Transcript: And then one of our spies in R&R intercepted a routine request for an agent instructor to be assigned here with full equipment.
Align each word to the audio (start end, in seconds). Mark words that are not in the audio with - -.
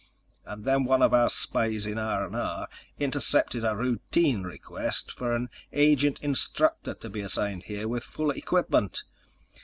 And 0.47 0.65
then 0.65 0.83
one 0.85 1.03
of 1.03 1.13
our 1.13 1.29
spies 1.29 1.85
in 1.85 1.99
R&R 1.99 2.67
intercepted 2.99 3.63
a 3.63 3.75
routine 3.75 4.41
request 4.41 5.11
for 5.11 5.35
an 5.35 5.49
agent 5.71 6.17
instructor 6.23 6.95
to 6.95 7.07
be 7.07 7.21
assigned 7.21 7.65
here 7.65 7.87
with 7.87 8.03
full 8.03 8.31
equipment. 8.31 9.03